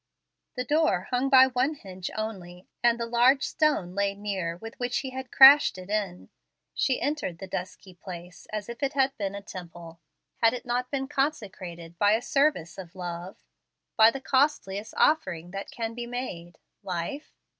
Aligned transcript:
The 0.55 0.63
door 0.63 1.09
hung 1.11 1.29
by 1.29 1.45
one 1.49 1.75
hinge 1.75 2.09
only, 2.15 2.67
and 2.81 2.99
the 2.99 3.05
large 3.05 3.43
stone 3.43 3.93
lay 3.93 4.15
near 4.15 4.57
with 4.57 4.73
which 4.79 4.97
he 5.01 5.11
had 5.11 5.29
crashed 5.31 5.77
it 5.77 5.91
in. 5.91 6.29
She 6.73 6.99
entered 6.99 7.37
the 7.37 7.45
dusky 7.45 7.93
place 7.93 8.47
as 8.51 8.67
if 8.67 8.81
it 8.81 8.93
had 8.93 9.15
been 9.17 9.35
a 9.35 9.43
temple. 9.43 9.99
Had 10.41 10.55
it 10.55 10.65
not 10.65 10.89
been 10.89 11.07
consecrated 11.07 11.99
by 11.99 12.13
a 12.13 12.21
service 12.23 12.79
of 12.79 12.95
love, 12.95 13.43
by 13.95 14.09
the 14.09 14.19
costliest 14.19 14.95
offering 14.97 15.51
that 15.51 15.69
can 15.69 15.93
be 15.93 16.07
made, 16.07 16.57
life? 16.81 17.35